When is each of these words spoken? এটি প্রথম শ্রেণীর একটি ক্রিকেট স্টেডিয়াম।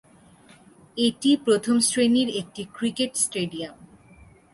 এটি 0.97 1.31
প্রথম 1.45 1.75
শ্রেণীর 1.79 2.29
একটি 2.41 2.63
ক্রিকেট 2.73 3.11
স্টেডিয়াম। 3.15 3.75